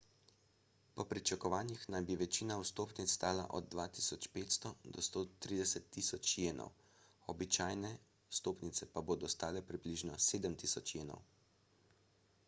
[0.93, 6.73] po pričakovanjih naj bi večina vstopnic stala od 2500 do 130.000 jenov
[7.35, 7.93] običajne
[8.37, 11.23] vstopnice pa bodo stale približno 7000 jenov